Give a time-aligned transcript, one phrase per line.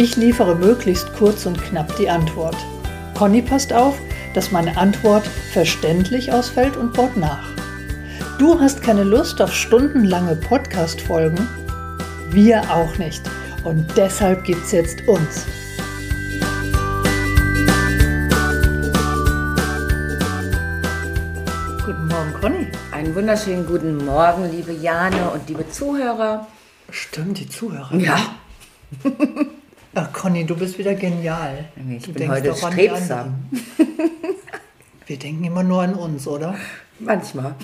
[0.00, 2.54] Ich liefere möglichst kurz und knapp die Antwort.
[3.16, 3.98] Conny passt auf,
[4.32, 7.48] dass meine Antwort verständlich ausfällt und baut nach.
[8.38, 11.48] Du hast keine Lust auf stundenlange Podcast-Folgen?
[12.30, 13.22] Wir auch nicht.
[13.64, 15.46] Und deshalb gibt's jetzt uns.
[21.84, 22.66] Guten Morgen, Conny.
[22.92, 26.46] Einen wunderschönen guten Morgen, liebe Jane und liebe Zuhörer.
[26.88, 27.96] Stimmt, die Zuhörer.
[27.96, 28.20] Ja,
[29.94, 31.64] Ach, Conny, du bist wieder genial.
[31.90, 33.48] ich du bin heute strebsam.
[35.06, 36.54] Wir denken immer nur an uns, oder?
[36.98, 37.54] Manchmal.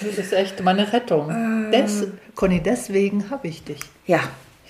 [0.00, 1.70] Das ist echt meine Rettung.
[1.72, 3.80] Des, Conny, deswegen habe ich dich.
[4.06, 4.20] Ja,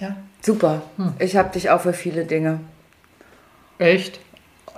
[0.00, 0.16] Ja.
[0.40, 0.82] super.
[1.18, 2.60] Ich habe dich auch für viele Dinge.
[3.78, 4.20] Echt?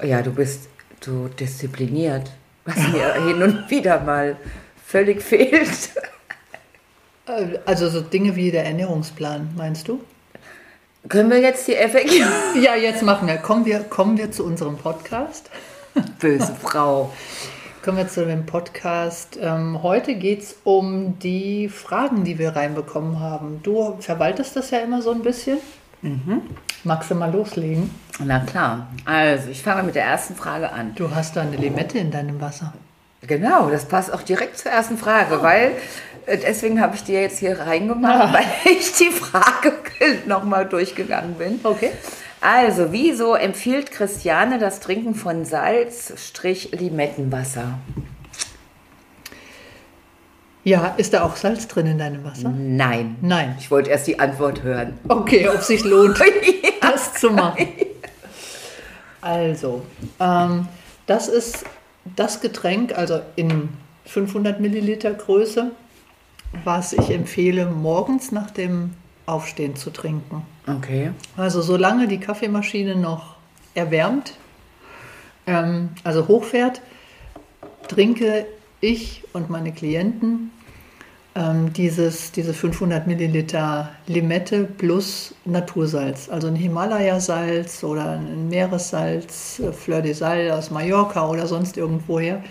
[0.02, 0.68] Ja, du bist
[1.00, 2.30] so diszipliniert,
[2.64, 4.36] was mir hin und wieder mal
[4.84, 5.90] völlig fehlt.
[7.30, 10.00] Äh, Also so Dinge wie der Ernährungsplan, meinst du?
[11.08, 12.10] Können wir jetzt die FAQ?
[12.62, 13.36] Ja, jetzt machen wir.
[13.38, 15.50] Kommen wir, kommen wir zu unserem Podcast.
[16.20, 17.12] Böse Frau.
[17.82, 19.38] Kommen wir zu dem Podcast.
[19.40, 23.60] Ähm, heute geht es um die Fragen, die wir reinbekommen haben.
[23.62, 25.58] Du verwaltest das ja immer so ein bisschen.
[26.84, 27.90] Magst du mal loslegen?
[28.22, 28.88] Na klar.
[29.04, 30.94] Also, ich fange mit der ersten Frage an.
[30.94, 32.72] Du hast da eine Limette in deinem Wasser.
[33.26, 35.72] Genau, das passt auch direkt zur ersten Frage, weil äh,
[36.26, 39.74] deswegen habe ich dir jetzt hier reingemacht, weil ich die Frage
[40.26, 41.60] nochmal durchgegangen bin.
[41.62, 41.92] Okay.
[42.40, 47.78] Also, wieso empfiehlt Christiane das Trinken von Salz-Limettenwasser?
[50.62, 52.50] Ja, ist da auch Salz drin in deinem Wasser?
[52.50, 53.16] Nein.
[53.22, 53.56] Nein.
[53.58, 54.98] Ich wollte erst die Antwort hören.
[55.08, 56.20] Okay, ob sich lohnt,
[56.80, 57.68] das zu machen.
[59.22, 59.82] Also,
[60.18, 60.68] ähm,
[61.06, 61.64] das ist
[62.16, 63.68] das Getränk, also in
[64.06, 65.72] 500 Milliliter Größe,
[66.64, 68.94] was ich empfehle, morgens nach dem
[69.26, 70.42] Aufstehen zu trinken.
[70.66, 71.10] Okay.
[71.36, 73.36] Also solange die Kaffeemaschine noch
[73.74, 74.34] erwärmt,
[75.46, 76.80] ähm, also hochfährt,
[77.88, 78.46] trinke
[78.80, 80.50] ich und meine Klienten
[81.34, 86.28] ähm, dieses, diese 500 Milliliter Limette plus Natursalz.
[86.28, 92.42] Also ein Himalaya-Salz oder ein Meeressalz, äh, Fleur de Sal aus Mallorca oder sonst irgendwoher.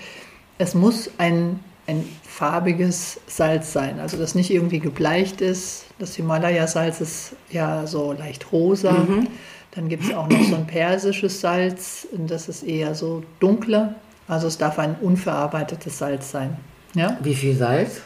[0.58, 5.86] Es muss ein, ein farbiges Salz sein, also das nicht irgendwie gebleicht ist.
[5.98, 9.06] Das Himalaya-Salz ist ja so leicht rosa.
[9.72, 13.96] Dann gibt es auch noch so ein persisches Salz, das ist eher so dunkler.
[14.28, 16.58] Also es darf ein unverarbeitetes Salz sein.
[16.96, 17.18] Ja?
[17.22, 18.02] Wie viel Salz?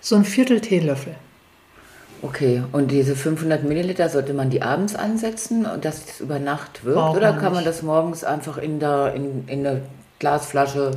[0.00, 1.14] So ein Viertel Teelöffel.
[2.22, 6.84] Okay, und diese 500 Milliliter, sollte man die abends ansetzen und dass es über Nacht
[6.84, 6.98] wirkt?
[6.98, 7.68] Braucht Oder man kann man nicht.
[7.68, 9.82] das morgens einfach in der, in, in der
[10.18, 10.92] Glasflasche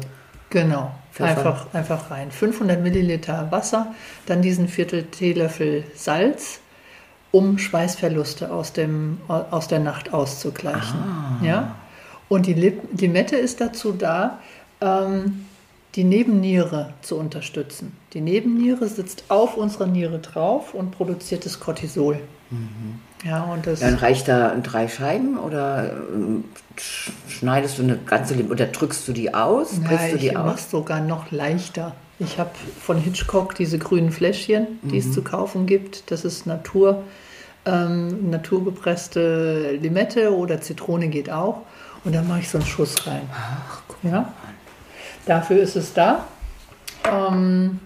[0.49, 0.91] Genau.
[1.19, 2.31] Einfach, einfach rein.
[2.31, 3.93] 500 Milliliter Wasser,
[4.25, 6.59] dann diesen Viertel Teelöffel Salz,
[7.31, 10.99] um Schweißverluste aus, dem, aus der Nacht auszugleichen.
[11.43, 11.75] Ja?
[12.27, 14.39] Und die Lip Limette ist dazu da,
[14.81, 15.45] ähm,
[15.95, 17.95] die Nebenniere zu unterstützen.
[18.13, 22.19] Die Nebenniere sitzt auf unserer Niere drauf und produziert das Cortisol.
[23.23, 26.45] Ja, und das Dann reicht da drei Scheiben oder ähm,
[26.77, 29.73] sch- schneidest du eine ganze Lim oder drückst du die aus?
[29.83, 31.95] Ja, du ich die mache es sogar noch leichter.
[32.17, 32.51] Ich habe
[32.81, 36.09] von Hitchcock diese grünen Fläschchen, die es zu kaufen gibt.
[36.11, 37.03] Das ist Natur,
[37.65, 41.61] ähm, naturgepresste Limette oder Zitrone geht auch.
[42.03, 43.21] Und dann mache ich so einen Schuss rein.
[43.33, 43.97] Ach, guck.
[44.11, 44.33] Ja?
[45.25, 46.25] Dafür ist es da.
[47.09, 47.79] Ähm,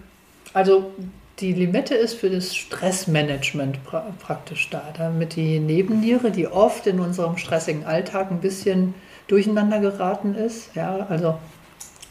[0.52, 0.92] also
[1.40, 7.00] die Limette ist für das Stressmanagement pra praktisch da, damit die Nebenniere, die oft in
[7.00, 8.94] unserem stressigen Alltag ein bisschen
[9.26, 11.38] durcheinander geraten ist, ja, also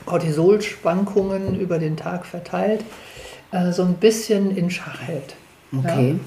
[0.06, 2.84] Cortisolschwankungen über den Tag verteilt,
[3.52, 5.36] äh, so ein bisschen in Schach hält.
[5.78, 6.12] Okay.
[6.12, 6.20] Ja,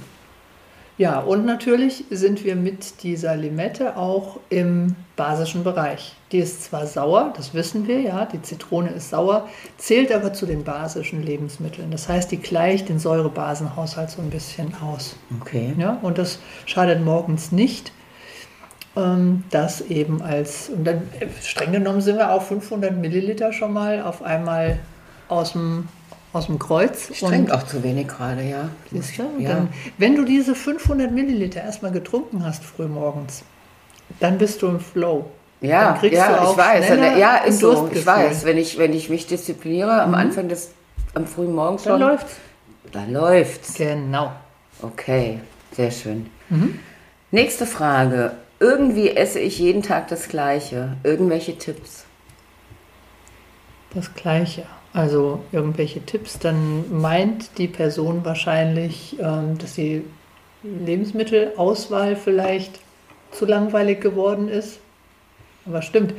[1.20, 6.14] und natürlich sind wir mit dieser Limette auch im basischen Bereich.
[6.32, 9.46] Die ist zwar sauer, das wissen wir, ja, die Zitrone ist sauer,
[9.76, 11.90] zählt aber zu den basischen Lebensmitteln.
[11.90, 15.16] Das heißt, die gleicht den Säurebasenhaushalt so ein bisschen aus.
[15.40, 15.74] Okay.
[15.78, 17.92] Ja, und das schadet morgens nicht.
[18.96, 23.74] Ähm, das eben als, und dann äh, streng genommen sind wir auf 500 Milliliter schon
[23.74, 24.78] mal auf einmal
[25.28, 25.88] aus dem
[26.32, 27.10] aus dem Kreuz.
[27.10, 28.68] Ich trinke auch zu wenig gerade, ja.
[28.90, 29.24] Siehst du?
[29.38, 29.54] Ja.
[29.54, 29.68] Dann,
[29.98, 33.42] wenn du diese 500 Milliliter erstmal getrunken hast frühmorgens,
[34.20, 35.30] dann bist du im Flow.
[35.60, 36.86] Ja, dann kriegst ja, du auch ich weiß.
[36.86, 37.88] schneller Ja, ist so.
[37.90, 38.00] Ich.
[38.00, 38.06] Mhm.
[38.06, 38.44] weiß.
[38.44, 40.70] Wenn ich, wenn ich mich diszipliniere am Anfang des,
[41.14, 42.36] am frühen Morgens Dann schon, läuft's.
[42.92, 43.74] dann läuft's.
[43.74, 44.32] Genau.
[44.82, 45.40] Okay,
[45.72, 46.26] sehr schön.
[47.30, 48.32] Nächste Frage.
[48.60, 50.96] Irgendwie esse ich jeden Tag das Gleiche.
[51.02, 52.05] Irgendwelche Tipps?
[53.96, 54.64] Das Gleiche.
[54.92, 60.04] Also irgendwelche Tipps, dann meint die Person wahrscheinlich, ähm, dass die
[60.62, 62.78] Lebensmittelauswahl vielleicht
[63.30, 64.80] zu langweilig geworden ist.
[65.64, 66.12] Aber stimmt,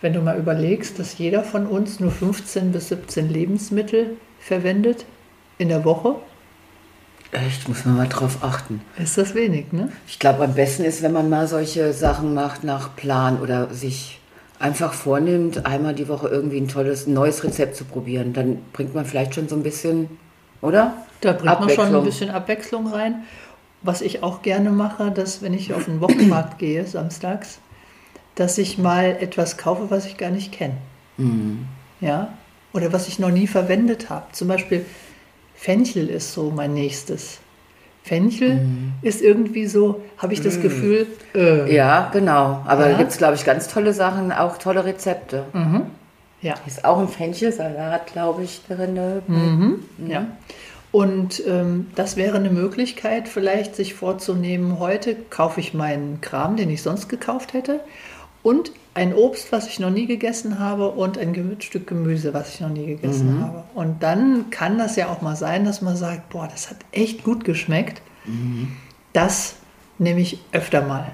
[0.00, 5.04] wenn du mal überlegst, dass jeder von uns nur 15 bis 17 Lebensmittel verwendet
[5.58, 6.16] in der Woche,
[7.32, 8.80] Echt, muss man mal drauf achten.
[8.98, 9.92] ist das wenig, ne?
[10.08, 14.19] Ich glaube, am besten ist, wenn man mal solche Sachen macht nach Plan oder sich
[14.60, 18.32] einfach vornimmt, einmal die Woche irgendwie ein tolles neues Rezept zu probieren.
[18.32, 20.08] Dann bringt man vielleicht schon so ein bisschen,
[20.60, 20.94] oder?
[21.20, 23.24] Da bringt man schon ein bisschen Abwechslung rein.
[23.82, 27.60] Was ich auch gerne mache, dass wenn ich auf den Wochenmarkt gehe, samstags,
[28.34, 30.76] dass ich mal etwas kaufe, was ich gar nicht kenne.
[31.16, 31.66] Mhm.
[32.00, 32.34] Ja?
[32.74, 34.26] Oder was ich noch nie verwendet habe.
[34.32, 34.84] Zum Beispiel
[35.54, 37.38] Fenchel ist so mein nächstes.
[38.02, 38.92] Fenchel Mhm.
[39.02, 42.62] ist irgendwie so, habe ich das Gefühl, äh, Ja, genau.
[42.66, 42.92] Aber Ja.
[42.92, 45.44] da gibt es, glaube ich, ganz tolle Sachen, auch tolle Rezepte.
[46.42, 46.54] ja.
[46.66, 48.98] Ist auch ein Fenchelsalat, glaube ich, drin.
[49.26, 49.84] Mhm.
[50.08, 50.26] Ja.
[50.92, 56.68] Und ähm, das wäre eine Möglichkeit, vielleicht sich vorzunehmen, heute kaufe ich meinen Kram, den
[56.70, 57.78] ich sonst gekauft hätte,
[58.42, 62.60] und ein Obst, was ich noch nie gegessen habe, und ein Stück Gemüse, was ich
[62.60, 63.64] noch nie gegessen habe.
[63.74, 67.22] Und dann kann das ja auch mal sein, dass man sagt, boah, das hat echt
[67.22, 68.02] gut geschmeckt.
[69.12, 69.54] Das
[69.98, 71.12] nehme ich öfter mal.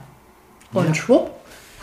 [0.72, 1.30] Und schwupp,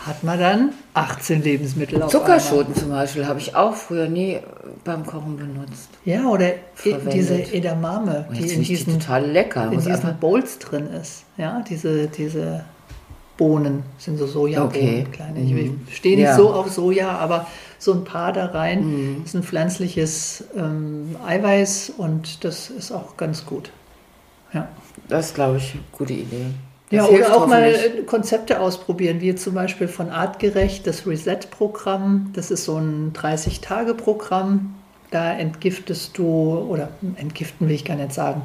[0.06, 2.10] hat man dann 18 Lebensmittel auf.
[2.10, 4.38] Zuckerschoten zum Beispiel habe ich auch früher nie
[4.84, 5.88] beim Kochen benutzt.
[6.04, 7.14] Ja, oder Verwendet.
[7.14, 9.72] diese Edamame, Und die in ich die diesen, total lecker.
[9.72, 11.24] in diesen Bowls drin ist.
[11.38, 12.64] Ja, diese, diese
[13.36, 15.06] Bohnen sind so Sojabohnen, Okay.
[15.10, 15.40] kleine.
[15.40, 15.80] Ich, Mhm.
[15.88, 16.36] ich stehe nicht Ja.
[16.36, 17.46] so auf Soja, aber
[17.78, 18.84] so ein paar da rein
[19.16, 19.22] Mhm.
[19.24, 23.70] ist ein pflanzliches ähm, Eiweiß und das ist auch ganz gut.
[24.52, 24.68] Ja.
[25.08, 26.46] das ist, glaube ich, eine gute Idee.
[26.90, 27.74] Das Ja, oder auch mal
[28.06, 32.30] Konzepte ausprobieren, wie zum Beispiel von Artgerecht das Reset-Programm.
[32.34, 34.74] Das ist so ein 30-Tage-Programm.
[35.10, 36.24] Da entgiftest du,
[36.68, 38.42] oder entgiften will ich gar nicht sagen,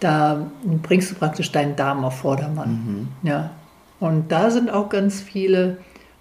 [0.00, 0.50] da
[0.82, 3.08] bringst du praktisch deinen Darm auf Vordermann.
[3.22, 3.50] Ja.
[4.02, 5.76] Und da sind auch ganz viele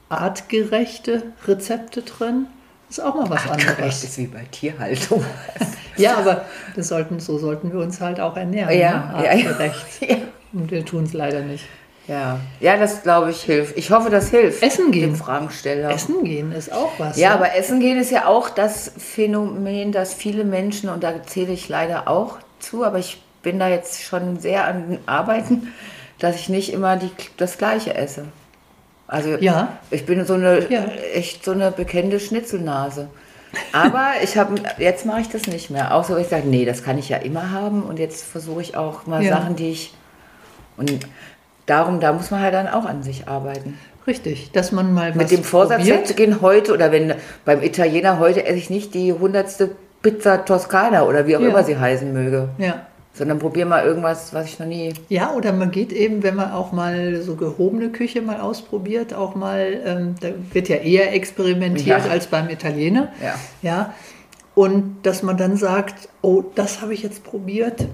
[0.08, 2.46] artgerechte Rezepte drin.
[2.88, 4.04] Das ist auch mal was Artgerecht anderes.
[4.04, 5.26] ist wie bei Tierhaltung.
[5.98, 6.46] Ja, aber
[6.76, 8.70] das sollten, so sollten wir uns halt auch ernähren.
[8.70, 9.26] Ja, ne?
[9.26, 9.50] ja, ja.
[9.50, 9.86] artgerecht.
[10.00, 10.16] ja.
[10.54, 11.66] Und wir tun es leider nicht.
[12.08, 13.78] Ja, ja, das glaube ich hilft.
[13.78, 14.64] Ich hoffe, das hilft.
[14.64, 15.12] Essen gehen.
[15.12, 15.90] Dem Fragensteller.
[15.90, 17.18] Essen gehen ist auch was.
[17.18, 17.36] Ja, ne?
[17.36, 21.68] aber Essen gehen ist ja auch das Phänomen, dass viele Menschen, und da zähle ich
[21.68, 25.74] leider auch zu, aber ich bin da jetzt schon sehr an Arbeiten,
[26.22, 28.26] dass ich nicht immer die, das Gleiche esse.
[29.08, 29.78] Also Ja.
[29.90, 30.86] ich bin so eine Ja.
[31.14, 33.10] echt so eine bekannte Schnitzelnase.
[33.74, 35.90] Aber ich habe jetzt mache ich das nicht mehr.
[36.08, 38.78] So, weil ich sage, nee, das kann ich ja immer haben und jetzt versuche ich
[38.78, 39.38] auch mal Ja.
[39.38, 39.94] Sachen, die ich
[40.78, 41.00] und
[41.66, 43.78] darum, da muss man halt dann auch an sich arbeiten.
[44.08, 47.14] Richtig, dass man mal Mit was dem Vorsatz zu gehen heute oder wenn
[47.46, 49.72] beim Italiener heute esse ich nicht die hundertste
[50.02, 51.50] Pizza Toskana oder wie auch Ja.
[51.50, 52.86] immer sie heißen möge, Ja.
[53.14, 54.94] Sondern probier mal irgendwas, was ich noch nie.
[55.10, 59.36] ja, oder man geht eben, wenn man auch mal so gehobene Küche mal ausprobiert, auch
[59.36, 62.12] mal, ähm, da wird ja eher experimentiert Ja.
[62.12, 63.12] als beim Italiener.
[63.22, 63.36] Ja.
[63.62, 63.94] ja.
[64.56, 67.86] Und dass man dann sagt, oh, das habe ich jetzt probiert,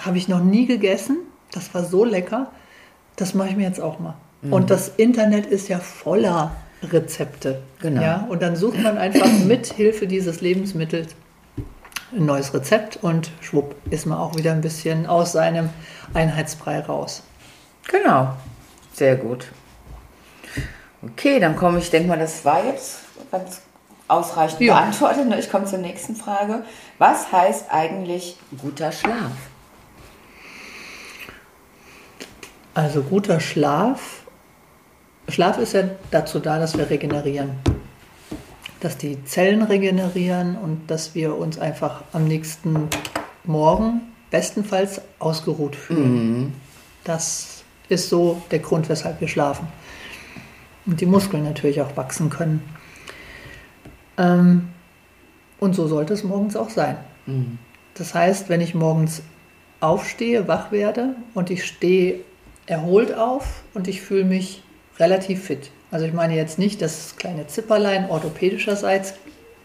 [0.00, 1.18] habe ich noch nie gegessen,
[1.52, 2.50] das war so lecker,
[3.16, 4.14] das mache ich mir jetzt auch mal.
[4.42, 4.52] Mhm.
[4.52, 6.52] Und das Internet ist ja voller
[6.82, 7.62] Rezepte.
[7.80, 8.02] Genau.
[8.02, 8.26] Ja?
[8.28, 11.14] Und dann sucht man einfach mit Hilfe dieses Lebensmittels
[12.12, 15.70] ein neues Rezept und schwupp ist man auch wieder ein bisschen aus seinem
[16.14, 17.22] Einheitsbrei raus.
[17.90, 18.34] Genau,
[18.92, 19.46] sehr gut.
[21.02, 23.00] Okay, dann komme ich, denke mal, das war jetzt
[23.30, 23.62] ganz
[24.08, 24.74] ausreichend Ja.
[24.74, 25.26] beantwortet.
[25.28, 25.38] ne?
[25.38, 26.64] Ich komme zur nächsten Frage.
[26.98, 29.32] Was heißt eigentlich guter Schlaf?
[32.74, 34.22] Also guter Schlaf.
[35.28, 37.58] Schlaf ist ja dazu da, dass wir regenerieren.
[38.82, 42.88] Dass die Zellen regenerieren und dass wir uns einfach am nächsten
[43.44, 46.52] Morgen bestenfalls ausgeruht fühlen.
[47.04, 49.68] Das ist so der Grund, weshalb wir schlafen.
[50.84, 52.62] Und die Muskeln natürlich auch wachsen können.
[54.18, 54.68] Ähm,
[55.60, 56.96] und so sollte es morgens auch sein.
[57.94, 59.22] Das heißt, wenn ich morgens
[59.78, 62.20] aufstehe, wach werde und ich stehe
[62.66, 64.64] erholt auf und ich fühle mich
[65.02, 65.70] relativ fit.
[65.90, 69.14] Also ich meine jetzt nicht das kleine Zipperlein orthopädischerseits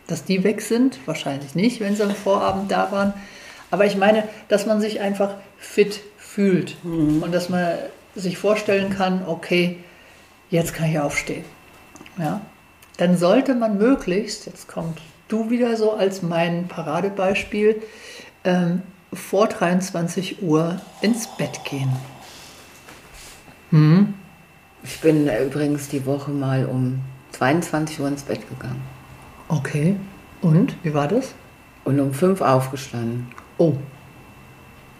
[0.07, 0.99] dass die weg sind.
[1.05, 3.13] Wahrscheinlich nicht, wenn sie am Vorabend da waren.
[3.69, 7.21] Aber ich meine, dass man sich einfach fit fühlt mhm.
[7.21, 7.73] und dass man
[8.15, 9.77] sich vorstellen kann, okay,
[10.49, 11.43] jetzt kann ich aufstehen.
[12.17, 12.41] Ja?
[12.97, 17.81] Dann sollte man möglichst, jetzt kommt du wieder so als mein Paradebeispiel,
[18.45, 18.81] ähm,
[19.13, 21.91] vor 23 Uhr ins Bett gehen.
[23.71, 24.13] Hm?
[24.87, 27.01] Ich bin übrigens die Woche mal um
[27.33, 28.81] 22 Uhr ins Bett gegangen.
[29.49, 29.97] Okay.
[30.41, 30.75] Und?
[30.81, 31.33] Wie war das?
[31.83, 33.27] Und um 5 aufgestanden.
[33.57, 33.73] Oh.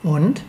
[0.04, 0.44] Und?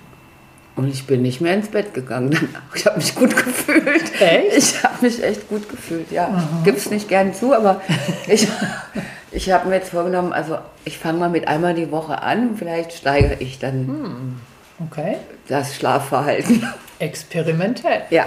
[0.74, 2.36] Und ich bin nicht mehr ins Bett gegangen
[2.74, 4.20] Ich habe mich gut gefühlt.
[4.20, 4.56] Echt?
[4.56, 6.48] Ich habe mich echt gut gefühlt, ja.
[6.64, 7.80] Gibt es nicht gern zu, aber
[8.26, 8.46] ich,
[9.30, 12.56] ich habe mir jetzt vorgenommen, also ich fange mal mit einmal die Woche an.
[12.56, 14.86] Vielleicht steigere ich dann hm.
[14.86, 15.16] okay.
[15.48, 16.66] das Schlafverhalten.
[16.98, 18.02] Experimentell.
[18.10, 18.26] Ja.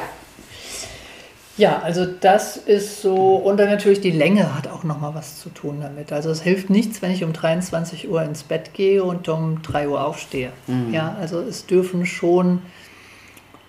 [1.62, 5.50] Ja, also das ist so, und dann natürlich die Länge hat auch nochmal was zu
[5.50, 6.12] tun damit.
[6.12, 9.88] Also es hilft nichts, wenn ich um 23 Uhr ins Bett gehe und um 3
[9.88, 10.52] Uhr aufstehe.
[10.66, 10.92] Mhm.
[10.92, 12.64] Ja, also es dürfen schon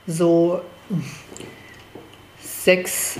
[0.07, 0.63] so
[2.41, 3.19] sechs,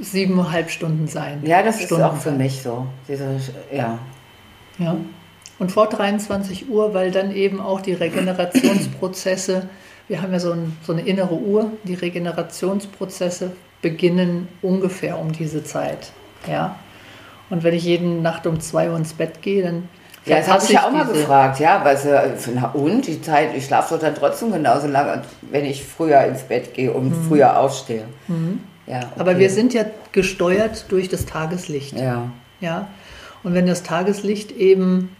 [0.00, 1.42] siebeneinhalb Stunden sein.
[1.44, 2.86] Ja, das Stunden ist auch für mich so.
[3.06, 3.38] Diese,
[3.70, 3.98] ja.
[4.78, 4.96] ja.
[5.58, 9.68] Und vor 23 Uhr, weil dann eben auch die Regenerationsprozesse
[10.08, 15.64] wir haben ja so, ein, so, eine innere Uhr, die Regenerationsprozesse beginnen ungefähr um diese
[15.64, 16.12] Zeit.
[16.48, 16.76] Ja?
[17.50, 19.88] Und wenn ich jeden Nacht um zwei Uhr ins Bett gehe, dann.
[20.24, 21.98] Ja, das habe ich ja auch mal gefragt, ja, weil
[22.54, 26.42] na und die Zeit, ich schlafe doch dann trotzdem genauso lange, wenn ich früher ins
[26.42, 27.28] Bett gehe und mhm.
[27.28, 28.04] früher aufstehe.
[28.28, 28.60] Mhm.
[28.86, 29.06] Ja, okay.
[29.18, 31.98] Aber wir sind ja gesteuert durch das Tageslicht.
[31.98, 32.30] Ja.
[32.60, 32.86] Ja.
[33.42, 35.16] Und wenn das Tageslicht eben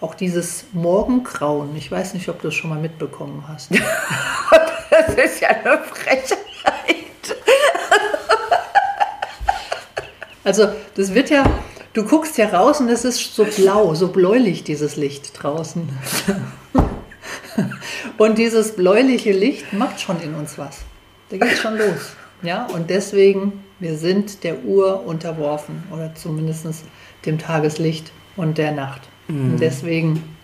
[0.00, 3.70] auch dieses Morgengrauen, ich weiß nicht, ob du es schon mal mitbekommen hast.
[4.90, 6.38] das ist ja eine Frechheit.
[10.42, 11.44] Also das wird ja,
[11.92, 15.88] du guckst ja raus und es ist so blau, so bläulich dieses Licht draußen.
[18.20, 20.80] Und dieses bläuliche Licht macht schon in uns was.
[21.30, 22.12] Da geht es schon los.
[22.42, 26.66] Ja, und deswegen, wir sind der Uhr unterworfen oder zumindest
[27.24, 29.08] dem Tageslicht und der Nacht.
[29.30, 29.52] Mhm.
[29.52, 30.36] Und deswegen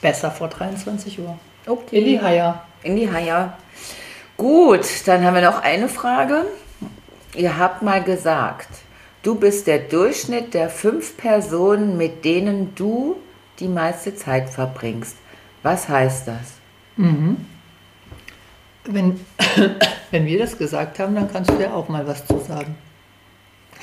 [0.00, 1.38] besser vor 23 Uhr.
[1.66, 1.98] Okay.
[1.98, 2.62] In die Haier.
[2.82, 3.56] In die Haier.
[4.36, 6.44] Gut, dann haben wir noch eine Frage.
[7.34, 8.68] Ihr habt mal gesagt,
[9.22, 13.16] du bist der Durchschnitt der fünf Personen, mit denen du
[13.60, 15.16] die meiste Zeit verbringst.
[15.62, 16.54] Was heißt das?
[16.96, 17.36] Mhm.
[18.84, 19.20] Wenn,
[20.10, 22.74] wenn wir das gesagt haben, dann kannst du ja auch mal was zu sagen.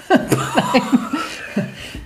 [0.10, 1.00] Nein,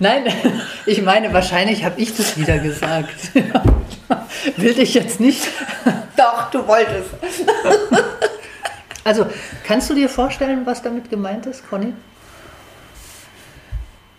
[0.86, 3.14] ich meine, wahrscheinlich habe ich das wieder gesagt.
[4.56, 5.48] Will ich jetzt nicht.
[6.16, 7.10] Doch, du wolltest.
[9.04, 9.26] Also,
[9.66, 11.92] kannst du dir vorstellen, was damit gemeint ist, Conny?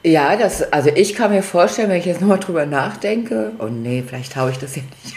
[0.03, 4.03] Ja, das, also ich kann mir vorstellen, wenn ich jetzt nochmal drüber nachdenke, oh nee,
[4.07, 5.15] vielleicht haue ich das ja nicht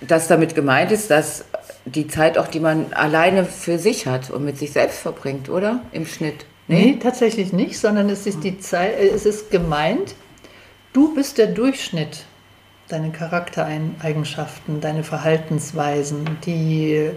[0.00, 1.44] dass damit gemeint ist, dass
[1.84, 5.80] die Zeit auch, die man alleine für sich hat und mit sich selbst verbringt, oder?
[5.92, 6.46] Im Schnitt.
[6.68, 6.98] Nee?
[7.00, 10.14] tatsächlich nicht, sondern es ist die Zeit, äh, es ist gemeint,
[10.92, 12.24] du bist der Durchschnitt
[12.88, 17.10] deine Charaktereigenschaften, deine Verhaltensweisen, die,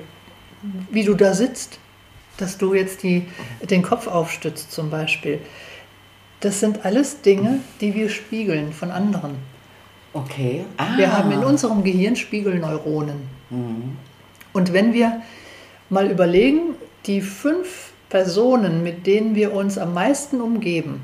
[0.91, 1.79] wie du da sitzt,
[2.37, 3.27] dass du jetzt die,
[3.61, 5.39] den Kopf aufstützt zum Beispiel.
[6.39, 9.35] Das sind alles Dinge, die wir spiegeln von anderen.
[10.13, 10.65] Okay.
[10.77, 10.97] Ah.
[10.97, 13.27] Wir haben in unserem Gehirn Spiegelneuronen.
[13.49, 13.97] Mhm.
[14.53, 15.21] Und wenn wir
[15.89, 16.75] mal überlegen,
[17.05, 21.01] die fünf Personen, mit denen wir uns am meisten umgeben.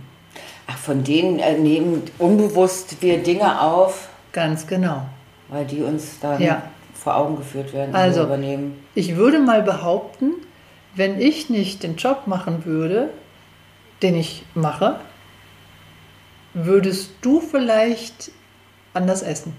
[0.67, 4.09] Ach, von denen äh, nehmen unbewusst wir Dinge auf.
[4.31, 5.03] Ganz genau.
[5.49, 6.63] Weil die uns dann ja.
[6.93, 7.93] vor Augen geführt werden.
[7.93, 8.83] Also, übernehmen.
[8.95, 10.31] ich würde mal behaupten,
[10.95, 13.09] wenn ich nicht den Job machen würde,
[14.01, 14.99] den ich mache,
[16.53, 18.31] würdest du vielleicht
[18.93, 19.53] anders essen.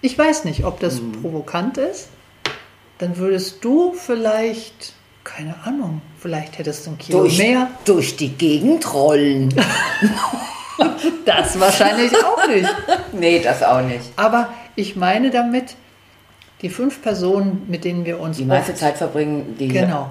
[0.00, 1.12] Ich weiß nicht, ob das hm.
[1.12, 2.10] provokant ist.
[2.98, 4.94] Dann würdest du vielleicht
[5.28, 7.68] keine Ahnung, vielleicht hättest du ein Kilo durch, mehr.
[7.84, 9.54] Durch die Gegend rollen.
[11.24, 12.68] das wahrscheinlich auch nicht.
[13.12, 14.04] Nee, das auch nicht.
[14.16, 15.76] Aber ich meine damit,
[16.62, 18.36] die fünf Personen, mit denen wir uns.
[18.36, 19.68] Die meiste Zeit verbringen, die.
[19.68, 20.10] Genau.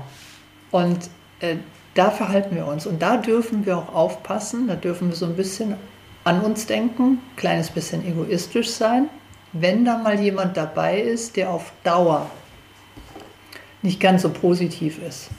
[0.71, 0.97] Und
[1.39, 1.55] äh,
[1.93, 2.85] da verhalten wir uns.
[2.85, 5.75] Und da dürfen wir auch aufpassen, da dürfen wir so ein bisschen
[6.25, 9.09] an uns denken, kleines bisschen egoistisch sein.
[9.53, 12.29] Wenn da mal jemand dabei ist, der auf Dauer
[13.81, 15.29] nicht ganz so positiv ist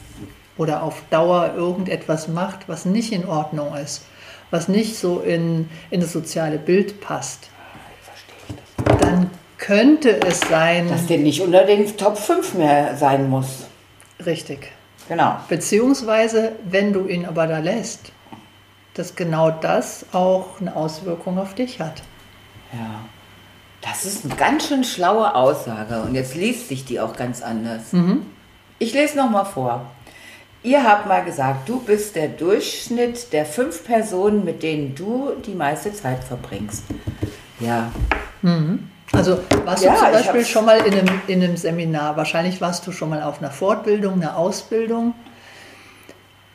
[0.56, 4.04] oder auf Dauer irgendetwas macht, was nicht in Ordnung ist,
[4.50, 7.50] was nicht so in, in das soziale Bild passt,
[9.00, 13.66] dann könnte es sein, dass der nicht unter den Top 5 mehr sein muss.
[14.24, 14.72] Richtig.
[15.08, 15.36] Genau.
[15.48, 18.12] Beziehungsweise, wenn du ihn aber da lässt,
[18.94, 22.02] dass genau das auch eine Auswirkung auf dich hat.
[22.72, 23.00] Ja.
[23.80, 27.92] Das ist eine ganz schön schlaue Aussage und jetzt liest sich die auch ganz anders.
[27.92, 28.26] Mhm.
[28.78, 29.86] Ich lese noch mal vor.
[30.62, 35.54] Ihr habt mal gesagt, du bist der Durchschnitt der fünf Personen, mit denen du die
[35.54, 36.82] meiste Zeit verbringst.
[37.60, 37.90] Ja.
[39.12, 42.86] Also warst Ja, du zum Beispiel schon mal in einem, in einem Seminar, wahrscheinlich warst
[42.86, 45.14] du schon mal auf einer Fortbildung, einer Ausbildung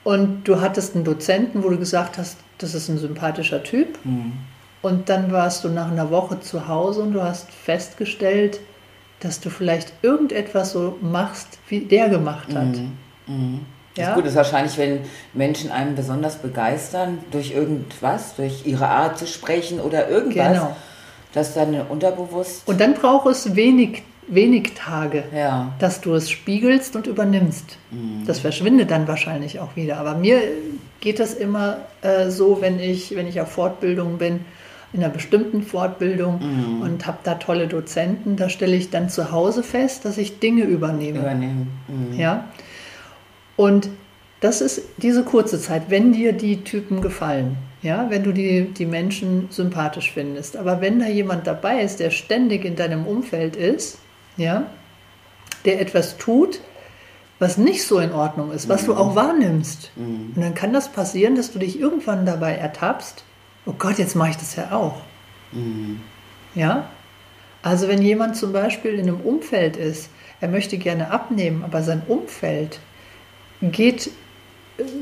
[0.03, 3.97] und du hattest einen Dozenten, wo du gesagt hast, das ist ein sympathischer Typ
[4.83, 8.59] und dann warst du nach einer Woche zu Hause und du hast festgestellt,
[9.21, 12.75] dass du vielleicht irgendetwas so machst, wie der gemacht hat.
[12.75, 12.79] Das
[13.95, 14.09] Ja?
[14.09, 14.99] ist gut, ist wahrscheinlich, wenn
[15.33, 20.75] Menschen einen besonders begeistern durch irgendwas, durch ihre Art zu sprechen oder irgendwas, Genau.
[21.33, 22.63] dass dann unterbewusst.
[22.67, 25.23] Und dann braucht es wenig, wenig Tage.
[25.33, 25.71] Ja.
[25.79, 27.77] dass du es spiegelst und übernimmst.
[28.25, 29.97] Das verschwindet dann wahrscheinlich auch wieder.
[29.97, 30.39] Aber mir
[30.99, 34.43] geht das immer äh, so, wenn ich, wenn ich auf Fortbildung bin,
[34.93, 39.63] in einer bestimmten Fortbildung und habe da tolle Dozenten, da stelle ich dann zu Hause
[39.63, 41.19] fest, dass ich Dinge übernehme.
[41.19, 41.67] Übernehmen.
[41.88, 42.19] Mhm.
[42.19, 42.47] Ja?
[43.55, 43.89] Und
[44.39, 48.85] das ist diese kurze Zeit, wenn dir die Typen gefallen, ja, wenn du die, die
[48.85, 50.57] Menschen sympathisch findest.
[50.57, 54.00] Aber wenn da jemand dabei ist, der ständig in deinem Umfeld ist,
[54.38, 54.65] ja,
[55.65, 56.59] der etwas tut,
[57.39, 59.91] was nicht so in Ordnung ist, was du auch wahrnimmst.
[60.35, 63.23] Und dann kann das passieren, dass du dich irgendwann dabei ertappst,
[63.65, 65.01] oh Gott, jetzt mache ich das ja auch.
[66.55, 66.89] Ja?
[67.62, 70.10] Also wenn jemand zum Beispiel in einem Umfeld ist,
[70.41, 72.79] er möchte gerne abnehmen, aber sein Umfeld
[73.62, 74.12] geht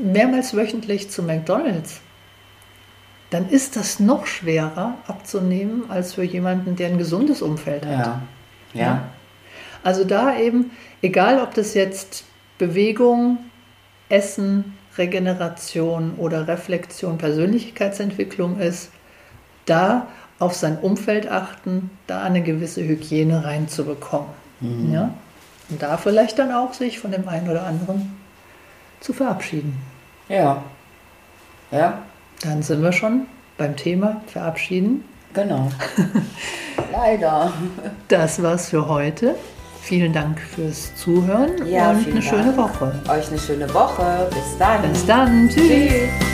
[0.02, 2.00] mehrmals wöchentlich zu McDonald's,
[3.30, 7.98] dann ist das noch schwerer abzunehmen als für jemanden, der ein gesundes Umfeld hat.
[7.98, 8.22] Ja.
[8.74, 9.08] Ja.
[9.82, 12.24] Also da eben, egal ob das jetzt
[12.58, 13.38] Bewegung,
[14.08, 18.90] Essen, Regeneration oder Reflexion, Persönlichkeitsentwicklung ist,
[19.66, 20.08] da
[20.38, 24.28] auf sein Umfeld achten, da eine gewisse Hygiene reinzubekommen.
[24.92, 25.14] Ja?
[25.70, 28.16] Und da vielleicht dann auch sich von dem einen oder anderen
[29.00, 29.76] zu verabschieden.
[30.28, 30.62] Ja.
[31.70, 32.02] Ja.
[32.42, 33.26] Dann sind wir schon
[33.56, 35.04] beim Thema Verabschieden.
[35.32, 35.70] Genau.
[36.92, 37.52] Leider.
[38.08, 39.36] Das war's für heute.
[39.82, 42.56] Vielen Dank fürs Zuhören Ja, und eine schöne Dank.
[42.56, 42.92] Woche.
[43.08, 44.28] Euch eine schöne Woche.
[44.30, 44.82] Bis dann.
[44.92, 45.48] Bis dann.
[45.48, 45.66] Tschüss.
[45.68, 46.31] Tschüss.